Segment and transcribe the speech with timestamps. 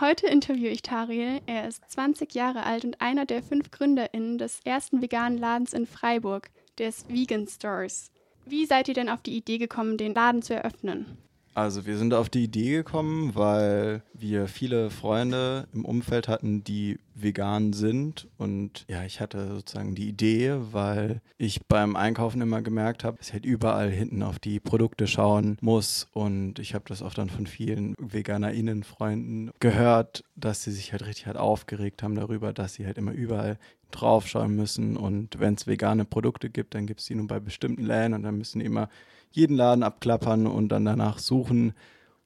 [0.00, 1.42] Heute interviewe ich Tariel.
[1.44, 5.84] Er ist 20 Jahre alt und einer der fünf GründerInnen des ersten veganen Ladens in
[5.84, 8.10] Freiburg, des Vegan Stores.
[8.46, 11.18] Wie seid ihr denn auf die Idee gekommen, den Laden zu eröffnen?
[11.52, 16.98] Also wir sind auf die Idee gekommen, weil wir viele Freunde im Umfeld hatten, die
[17.14, 18.28] vegan sind.
[18.38, 23.28] Und ja, ich hatte sozusagen die Idee, weil ich beim Einkaufen immer gemerkt habe, dass
[23.28, 26.06] ich halt überall hinten auf die Produkte schauen muss.
[26.12, 31.26] Und ich habe das auch dann von vielen VeganerInnen-Freunden gehört, dass sie sich halt richtig
[31.26, 33.58] halt aufgeregt haben darüber, dass sie halt immer überall
[33.90, 34.96] draufschauen müssen.
[34.96, 38.22] Und wenn es vegane Produkte gibt, dann gibt es die nur bei bestimmten Läden und
[38.22, 38.88] dann müssen die immer
[39.30, 41.74] jeden Laden abklappern und dann danach suchen.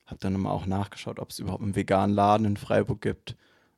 [0.06, 3.36] Habe dann immer auch nachgeschaut, ob es überhaupt einen veganen Laden in Freiburg gibt.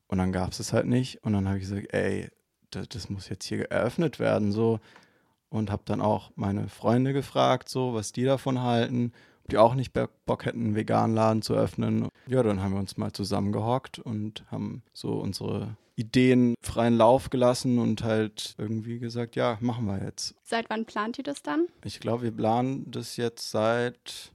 [0.08, 1.22] Und dann gab es es halt nicht.
[1.24, 2.28] Und dann habe ich gesagt, ey,
[2.70, 4.80] das, das, muss jetzt hier eröffnet werden, so.
[5.48, 9.12] Und habe dann auch meine Freunde gefragt, so, was die davon halten,
[9.44, 12.08] ob die auch nicht Bock hätten, einen veganen Laden zu öffnen.
[12.26, 17.78] Ja, dann haben wir uns mal zusammengehockt und haben so unsere Ideen freien Lauf gelassen
[17.78, 20.34] und halt irgendwie gesagt, ja, machen wir jetzt.
[20.44, 21.66] Seit wann plant ihr das dann?
[21.84, 24.32] Ich glaube, wir planen das jetzt seit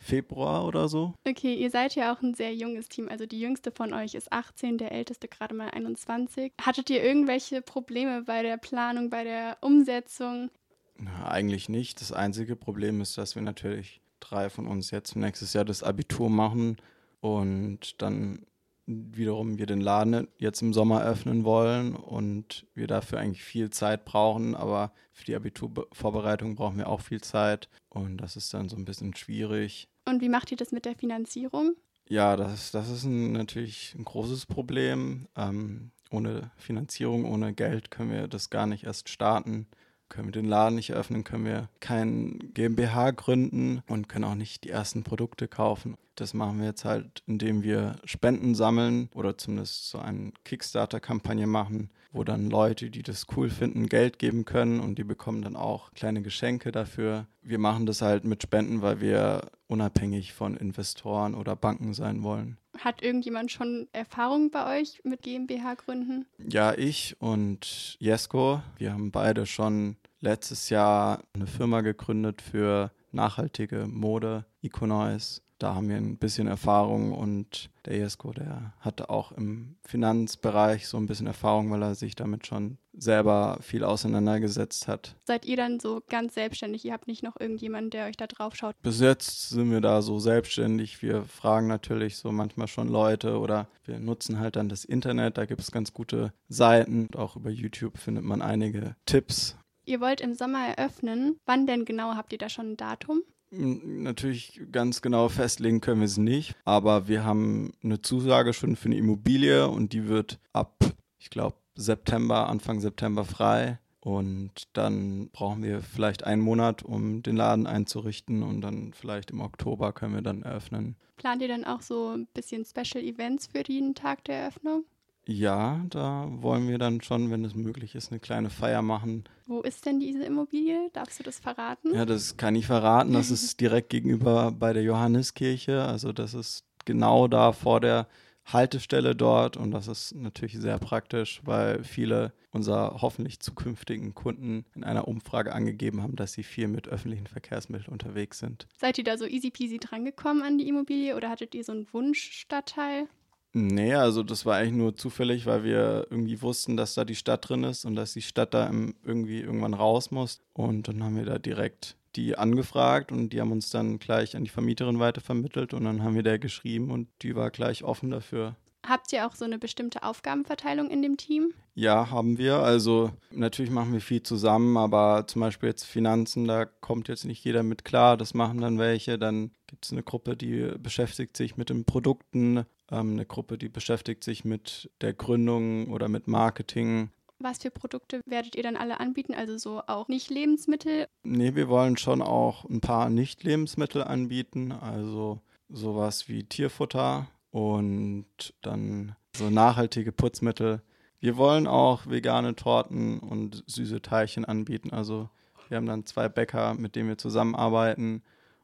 [0.00, 1.14] Februar oder so.
[1.26, 3.08] Okay, ihr seid ja auch ein sehr junges Team.
[3.08, 6.52] Also die jüngste von euch ist 18, der älteste gerade mal 21.
[6.60, 10.50] Hattet ihr irgendwelche Probleme bei der Planung, bei der Umsetzung?
[10.96, 12.00] Na, eigentlich nicht.
[12.00, 16.30] Das einzige Problem ist, dass wir natürlich drei von uns jetzt nächstes Jahr das Abitur
[16.30, 16.76] machen
[17.20, 18.46] und dann
[18.86, 24.04] wiederum wir den Laden jetzt im Sommer öffnen wollen und wir dafür eigentlich viel Zeit
[24.04, 28.76] brauchen, aber für die Abiturvorbereitung brauchen wir auch viel Zeit und das ist dann so
[28.76, 29.88] ein bisschen schwierig.
[30.06, 31.76] Und wie macht ihr das mit der Finanzierung?
[32.08, 35.28] Ja, das, das ist ein, natürlich ein großes Problem.
[35.36, 39.68] Ähm, ohne Finanzierung, ohne Geld können wir das gar nicht erst starten
[40.10, 44.64] können wir den Laden nicht öffnen, können wir kein GmbH gründen und können auch nicht
[44.64, 45.96] die ersten Produkte kaufen.
[46.16, 51.90] Das machen wir jetzt halt, indem wir Spenden sammeln oder zumindest so eine Kickstarter-Kampagne machen,
[52.12, 55.94] wo dann Leute, die das cool finden, Geld geben können und die bekommen dann auch
[55.94, 57.26] kleine Geschenke dafür.
[57.40, 62.58] Wir machen das halt mit Spenden, weil wir unabhängig von Investoren oder Banken sein wollen.
[62.78, 66.26] Hat irgendjemand schon Erfahrung bei euch mit GmbH-Gründen?
[66.38, 68.62] Ja, ich und Jesko.
[68.76, 75.42] Wir haben beide schon letztes Jahr eine Firma gegründet für nachhaltige Mode, Econoise.
[75.58, 80.96] Da haben wir ein bisschen Erfahrung und der Jesko, der hatte auch im Finanzbereich so
[80.96, 85.16] ein bisschen Erfahrung, weil er sich damit schon selber viel auseinandergesetzt hat.
[85.24, 86.86] Seid ihr dann so ganz selbstständig?
[86.86, 88.74] Ihr habt nicht noch irgendjemanden, der euch da drauf schaut?
[88.82, 91.02] Bis jetzt sind wir da so selbstständig.
[91.02, 95.36] Wir fragen natürlich so manchmal schon Leute oder wir nutzen halt dann das Internet.
[95.36, 97.08] Da gibt es ganz gute Seiten.
[97.14, 101.36] Auch über YouTube findet man einige Tipps, Ihr wollt im Sommer eröffnen.
[101.46, 102.14] Wann denn genau?
[102.14, 103.22] Habt ihr da schon ein Datum?
[103.50, 108.86] Natürlich ganz genau festlegen können wir es nicht, aber wir haben eine Zusage schon für
[108.86, 110.78] eine Immobilie und die wird ab,
[111.18, 113.78] ich glaube, September, Anfang September frei.
[114.02, 119.40] Und dann brauchen wir vielleicht einen Monat, um den Laden einzurichten und dann vielleicht im
[119.40, 120.96] Oktober können wir dann eröffnen.
[121.16, 124.84] Plant ihr dann auch so ein bisschen Special Events für den Tag der Eröffnung?
[125.26, 129.24] Ja, da wollen wir dann schon, wenn es möglich ist, eine kleine Feier machen.
[129.46, 130.90] Wo ist denn diese Immobilie?
[130.92, 131.94] Darfst du das verraten?
[131.94, 133.12] Ja, das kann ich verraten.
[133.12, 135.84] Das ist direkt gegenüber bei der Johanniskirche.
[135.84, 138.08] Also das ist genau da vor der
[138.52, 144.82] Haltestelle dort und das ist natürlich sehr praktisch, weil viele unserer hoffentlich zukünftigen Kunden in
[144.82, 148.66] einer Umfrage angegeben haben, dass sie viel mit öffentlichen Verkehrsmitteln unterwegs sind.
[148.76, 151.86] Seid ihr da so easy peasy drangekommen an die Immobilie oder hattet ihr so einen
[151.92, 153.08] Wunschstadtteil?
[153.52, 157.48] Nee, also das war eigentlich nur zufällig, weil wir irgendwie wussten, dass da die Stadt
[157.48, 158.70] drin ist und dass die Stadt da
[159.04, 160.40] irgendwie irgendwann raus muss.
[160.52, 164.44] Und dann haben wir da direkt die angefragt und die haben uns dann gleich an
[164.44, 168.56] die Vermieterin weitervermittelt und dann haben wir der geschrieben und die war gleich offen dafür.
[168.86, 171.52] Habt ihr auch so eine bestimmte Aufgabenverteilung in dem Team?
[171.74, 172.56] Ja, haben wir.
[172.56, 177.44] Also natürlich machen wir viel zusammen, aber zum Beispiel jetzt Finanzen, da kommt jetzt nicht
[177.44, 178.16] jeder mit klar.
[178.16, 179.18] Das machen dann welche.
[179.18, 183.68] Dann gibt es eine Gruppe, die beschäftigt sich mit den Produkten, ähm, eine Gruppe, die
[183.68, 187.10] beschäftigt sich mit der Gründung oder mit Marketing.
[187.38, 189.34] Was für Produkte werdet ihr dann alle anbieten?
[189.34, 191.06] Also so auch Nicht-Lebensmittel?
[191.22, 194.72] Nee, wir wollen schon auch ein paar Nicht-Lebensmittel anbieten.
[194.72, 198.26] Also sowas wie Tierfutter und
[198.60, 200.82] dann so nachhaltige Putzmittel.
[201.18, 204.90] Wir wollen auch vegane Torten und süße Teilchen anbieten.
[204.90, 205.30] Also
[205.68, 208.22] wir haben dann zwei Bäcker, mit denen wir zusammenarbeiten.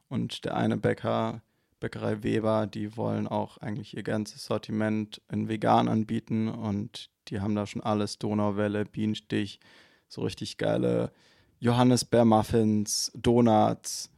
[0.09, 1.41] Und der eine Bäcker
[1.79, 7.55] Bäckerei Weber, die wollen auch eigentlich ihr ganzes Sortiment in vegan anbieten und die haben
[7.55, 9.59] da schon alles, Donauwelle, Bienenstich,
[10.07, 11.11] so richtig geile
[11.59, 14.09] Johannisbeermuffins, Donuts,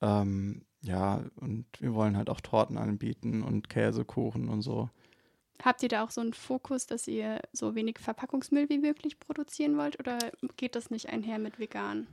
[0.00, 4.90] ähm, ja, und wir wollen halt auch Torten anbieten und Käsekuchen und so.
[5.62, 9.76] Habt ihr da auch so einen Fokus, dass ihr so wenig Verpackungsmüll wie möglich produzieren
[9.76, 10.18] wollt oder
[10.56, 12.08] geht das nicht einher mit vegan?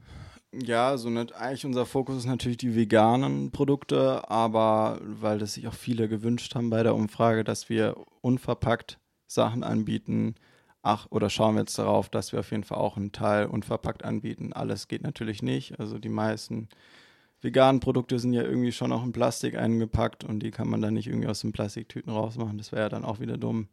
[0.53, 1.33] Ja, so nicht.
[1.35, 6.55] Eigentlich unser Fokus ist natürlich die veganen Produkte, aber weil das sich auch viele gewünscht
[6.55, 10.33] haben bei der Umfrage, dass wir unverpackt Sachen anbieten.
[10.81, 14.03] Ach, oder schauen wir jetzt darauf, dass wir auf jeden Fall auch einen Teil unverpackt
[14.03, 14.51] anbieten.
[14.53, 15.79] Alles geht natürlich nicht.
[15.79, 16.67] Also die meisten
[17.41, 20.95] veganen Produkte sind ja irgendwie schon auch in Plastik eingepackt und die kann man dann
[20.95, 22.57] nicht irgendwie aus den Plastiktüten rausmachen.
[22.57, 23.67] Das wäre ja dann auch wieder dumm.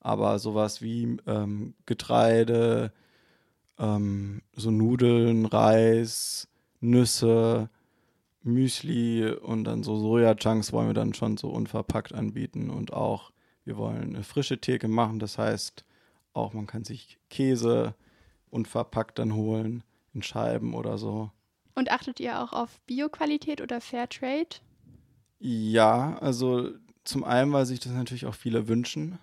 [0.00, 2.92] Aber sowas wie ähm, Getreide,
[3.78, 6.48] ähm, so Nudeln, Reis,
[6.80, 7.70] Nüsse,
[8.42, 13.32] Müsli und dann so Soja-Chunks wollen wir dann schon so unverpackt anbieten und auch
[13.64, 15.18] wir wollen eine frische Theke machen.
[15.18, 15.84] Das heißt,
[16.34, 17.94] auch man kann sich Käse
[18.50, 19.82] unverpackt dann holen
[20.12, 21.30] in Scheiben oder so.
[21.74, 24.56] Und achtet ihr auch auf Bioqualität oder Fairtrade?
[25.40, 26.70] Ja, also
[27.02, 29.18] zum einen, weil sich das natürlich auch viele wünschen.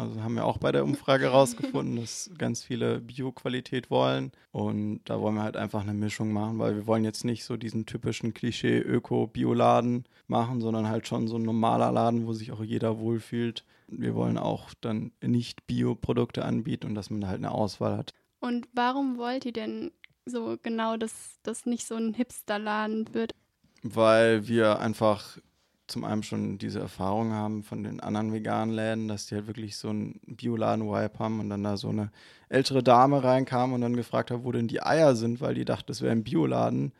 [0.00, 4.32] Also haben wir auch bei der Umfrage herausgefunden, dass ganz viele Bioqualität wollen.
[4.50, 7.58] Und da wollen wir halt einfach eine Mischung machen, weil wir wollen jetzt nicht so
[7.58, 12.98] diesen typischen Klischee-Öko-Bioladen machen, sondern halt schon so ein normaler Laden, wo sich auch jeder
[12.98, 13.64] wohlfühlt.
[13.88, 18.14] Wir wollen auch dann nicht Bioprodukte anbieten und dass man da halt eine Auswahl hat.
[18.40, 19.90] Und warum wollt ihr denn
[20.24, 23.34] so genau, dass das nicht so ein Hipsterladen wird?
[23.82, 25.38] Weil wir einfach
[25.90, 29.76] zum einen schon diese Erfahrung haben von den anderen veganen Läden, dass die halt wirklich
[29.76, 32.10] so einen Bioladen-Wipe haben und dann da so eine
[32.48, 35.86] ältere Dame reinkam und dann gefragt hat, wo denn die Eier sind, weil die dachte,
[35.86, 36.92] das wäre ein Bioladen.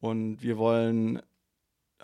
[0.00, 1.20] Und wir wollen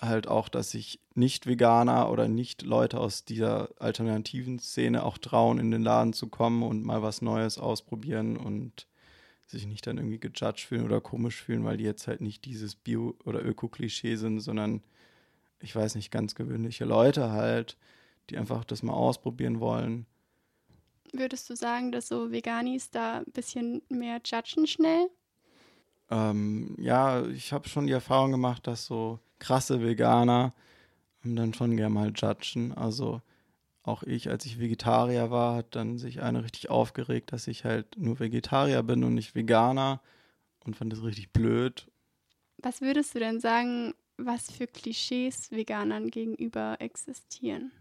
[0.01, 5.83] halt auch, dass sich Nicht-Veganer oder Nicht-Leute aus dieser alternativen Szene auch trauen, in den
[5.83, 8.87] Laden zu kommen und mal was Neues ausprobieren und
[9.47, 12.75] sich nicht dann irgendwie gejudged fühlen oder komisch fühlen, weil die jetzt halt nicht dieses
[12.75, 14.83] Bio- oder Öko-Klischee sind, sondern
[15.63, 17.77] ich weiß nicht, ganz gewöhnliche Leute halt,
[18.31, 20.07] die einfach das mal ausprobieren wollen.
[21.13, 25.09] Würdest du sagen, dass so Veganis da ein bisschen mehr judgen schnell?
[26.11, 30.53] Ähm, ja, ich habe schon die Erfahrung gemacht, dass so krasse Veganer
[31.23, 32.73] dann schon gerne mal judgen.
[32.73, 33.21] Also
[33.83, 37.99] auch ich, als ich Vegetarier war, hat dann sich einer richtig aufgeregt, dass ich halt
[37.99, 40.01] nur Vegetarier bin und nicht Veganer
[40.65, 41.89] und fand das richtig blöd.
[42.59, 47.73] Was würdest du denn sagen, was für Klischees Veganern gegenüber existieren?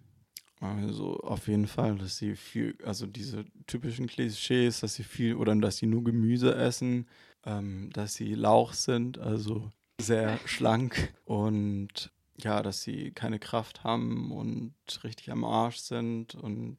[0.62, 5.56] Also auf jeden Fall, dass sie viel, also diese typischen Klischees, dass sie viel oder
[5.56, 7.08] dass sie nur Gemüse essen,
[7.46, 14.32] ähm, dass sie Lauch sind, also sehr schlank und ja, dass sie keine Kraft haben
[14.32, 16.78] und richtig am Arsch sind und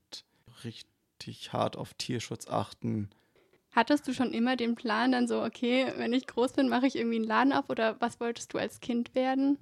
[0.62, 3.10] richtig hart auf Tierschutz achten.
[3.72, 6.96] Hattest du schon immer den Plan, dann so, okay, wenn ich groß bin, mache ich
[6.96, 9.58] irgendwie einen Laden auf oder was wolltest du als Kind werden?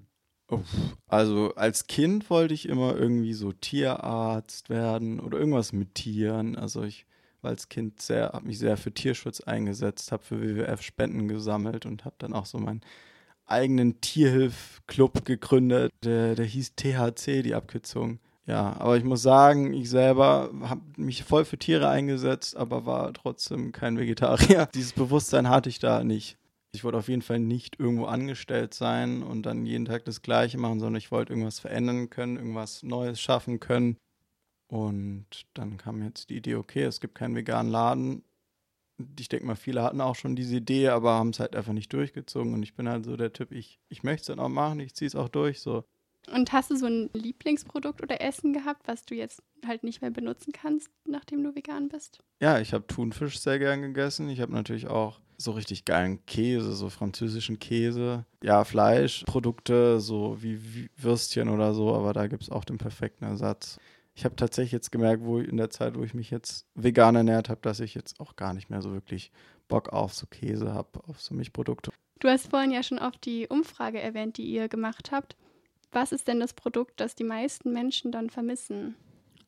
[1.06, 6.56] Also als Kind wollte ich immer irgendwie so Tierarzt werden oder irgendwas mit Tieren.
[6.56, 7.06] Also ich
[7.40, 11.86] war als Kind sehr, habe mich sehr für Tierschutz eingesetzt, habe für WWF Spenden gesammelt
[11.86, 12.80] und habe dann auch so meinen
[13.46, 15.92] eigenen Tierhilfclub gegründet.
[16.02, 18.18] Der, der hieß THC, die Abkürzung.
[18.50, 23.12] Ja, aber ich muss sagen, ich selber habe mich voll für Tiere eingesetzt, aber war
[23.12, 24.66] trotzdem kein Vegetarier.
[24.74, 26.36] Dieses Bewusstsein hatte ich da nicht.
[26.72, 30.58] Ich wollte auf jeden Fall nicht irgendwo angestellt sein und dann jeden Tag das Gleiche
[30.58, 33.98] machen, sondern ich wollte irgendwas verändern können, irgendwas Neues schaffen können.
[34.66, 38.24] Und dann kam jetzt die Idee, okay, es gibt keinen veganen Laden.
[39.16, 41.92] Ich denke mal, viele hatten auch schon diese Idee, aber haben es halt einfach nicht
[41.92, 42.52] durchgezogen.
[42.52, 44.96] Und ich bin halt so der Typ, ich, ich möchte es dann auch machen, ich
[44.96, 45.60] ziehe es auch durch.
[45.60, 45.84] So.
[46.32, 50.10] Und hast du so ein Lieblingsprodukt oder Essen gehabt, was du jetzt halt nicht mehr
[50.10, 52.20] benutzen kannst, nachdem du vegan bist?
[52.40, 54.28] Ja, ich habe Thunfisch sehr gern gegessen.
[54.28, 58.26] Ich habe natürlich auch so richtig geilen Käse, so französischen Käse.
[58.42, 63.78] Ja, Fleischprodukte, so wie, Würstchen oder so, aber da gibt es auch den perfekten Ersatz.
[64.14, 67.48] Ich habe tatsächlich jetzt gemerkt, wo in der Zeit, wo ich mich jetzt vegan ernährt
[67.48, 69.32] habe, dass ich jetzt auch gar nicht mehr so wirklich
[69.68, 71.90] Bock auf so Käse habe, auf so Milchprodukte.
[72.18, 75.36] Du hast vorhin ja schon auf die Umfrage erwähnt, die ihr gemacht habt.
[75.92, 78.94] Was ist denn das Produkt, das die meisten Menschen dann vermissen?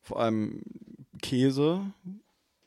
[0.00, 0.62] Vor allem
[1.20, 1.92] Käse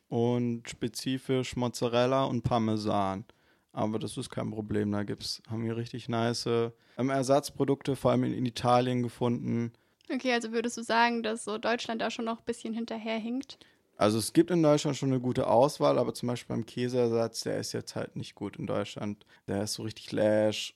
[0.07, 3.25] und spezifisch Mozzarella und Parmesan.
[3.73, 4.91] Aber das ist kein Problem.
[4.93, 9.73] Da gibt's, haben wir richtig nice ähm, Ersatzprodukte, vor allem in, in, Italien gefunden.
[10.09, 13.57] Okay, also würdest du sagen, dass so Deutschland da schon noch ein bisschen hinterherhinkt?
[13.97, 17.59] Also es gibt in Deutschland schon eine gute Auswahl, aber zum Beispiel beim Käseersatz, der
[17.59, 19.25] ist jetzt halt nicht gut in Deutschland.
[19.47, 20.75] Der ist so richtig lash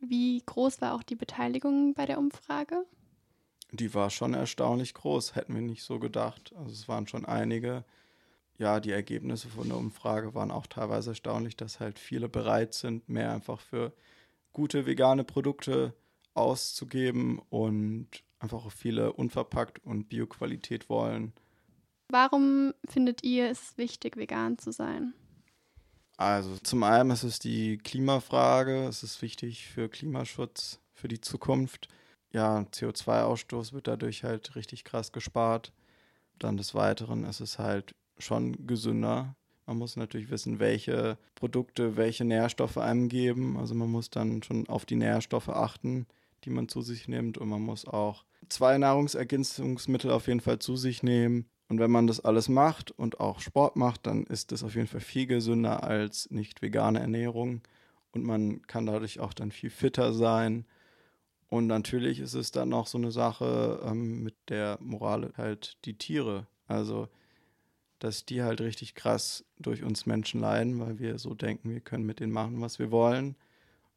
[0.00, 2.84] wie groß war auch die Beteiligung bei der Umfrage?
[3.72, 6.52] Die war schon erstaunlich groß, hätten wir nicht so gedacht.
[6.56, 7.84] Also es waren schon einige.
[8.58, 13.08] Ja, die Ergebnisse von der Umfrage waren auch teilweise erstaunlich, dass halt viele bereit sind,
[13.08, 13.92] mehr einfach für
[14.52, 15.94] gute vegane Produkte
[16.34, 21.32] auszugeben und einfach auch viele unverpackt und Bioqualität wollen.
[22.08, 25.14] Warum findet ihr es wichtig, vegan zu sein?
[26.20, 31.88] Also zum einen ist es die Klimafrage, es ist wichtig für Klimaschutz, für die Zukunft.
[32.30, 35.72] Ja, CO2-Ausstoß wird dadurch halt richtig krass gespart.
[36.38, 39.34] Dann des Weiteren ist es halt schon gesünder.
[39.64, 43.56] Man muss natürlich wissen, welche Produkte welche Nährstoffe einem geben.
[43.56, 46.06] Also man muss dann schon auf die Nährstoffe achten,
[46.44, 47.38] die man zu sich nimmt.
[47.38, 51.48] Und man muss auch zwei Nahrungsergänzungsmittel auf jeden Fall zu sich nehmen.
[51.70, 54.88] Und wenn man das alles macht und auch Sport macht, dann ist das auf jeden
[54.88, 57.60] Fall viel gesünder als nicht vegane Ernährung.
[58.10, 60.66] Und man kann dadurch auch dann viel fitter sein.
[61.46, 65.96] Und natürlich ist es dann noch so eine Sache ähm, mit der Moral halt die
[65.96, 66.48] Tiere.
[66.66, 67.08] Also,
[68.00, 72.04] dass die halt richtig krass durch uns Menschen leiden, weil wir so denken, wir können
[72.04, 73.36] mit denen machen, was wir wollen.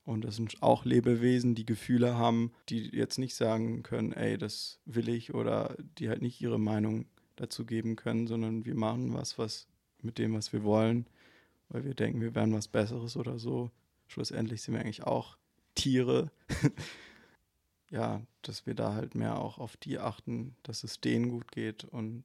[0.06, 4.80] Und das sind auch Lebewesen, die Gefühle haben, die jetzt nicht sagen können, ey, das
[4.86, 9.38] will ich oder die halt nicht ihre Meinung dazu geben können, sondern wir machen was,
[9.38, 9.68] was
[10.02, 11.08] mit dem, was wir wollen,
[11.70, 13.72] weil wir denken, wir wären was Besseres oder so.
[14.08, 15.38] Schlussendlich sind wir eigentlich auch
[15.76, 16.32] Tiere.
[17.90, 21.84] ja, dass wir da halt mehr auch auf die achten, dass es denen gut geht.
[21.84, 22.24] Und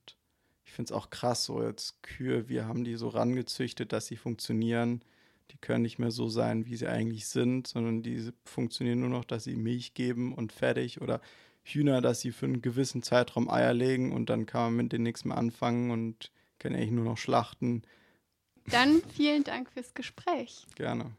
[0.65, 4.17] ich finde es auch krass, so jetzt Kühe, wir haben die so rangezüchtet, dass sie
[4.17, 5.03] funktionieren.
[5.51, 9.25] Die können nicht mehr so sein, wie sie eigentlich sind, sondern die funktionieren nur noch,
[9.25, 11.01] dass sie Milch geben und fertig.
[11.01, 11.23] Oder
[11.65, 15.05] Hühner, dass sie für einen gewissen Zeitraum Eier legen und dann kann man mit denen
[15.05, 17.83] nichts mehr anfangen und kann eigentlich nur noch schlachten.
[18.67, 20.67] Dann vielen Dank fürs Gespräch.
[20.75, 21.13] Gerne.